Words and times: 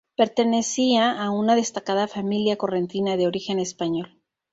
Pertenecía 0.17 1.11
a 1.11 1.29
una 1.29 1.53
destacada 1.55 2.07
familia 2.07 2.57
correntina 2.57 3.17
de 3.17 3.27
origen 3.27 3.59
español. 3.59 4.19